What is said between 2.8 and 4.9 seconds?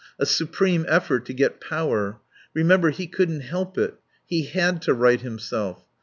he couldn't help it. He had